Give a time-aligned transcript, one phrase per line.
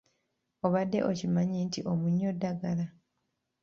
[0.65, 2.85] Obadde okimanyi nti omunnyo ddagala?